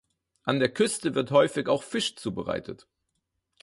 An 0.45 0.57
der 0.59 0.73
Küste 0.73 1.13
wird 1.13 1.29
häufig 1.29 1.67
auch 1.69 1.83
Fisch 1.83 2.15
zubereitet. 2.15 2.87